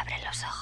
Abre 0.00 0.16
los 0.24 0.44
ojos. 0.44 0.57